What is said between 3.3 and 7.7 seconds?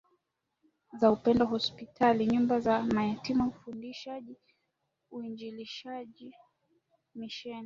ufundishaji uinjilishaji misheni